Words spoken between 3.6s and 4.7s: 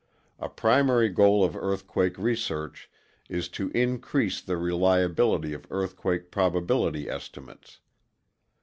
increase the